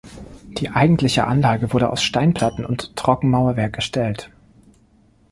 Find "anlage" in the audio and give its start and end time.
1.27-1.73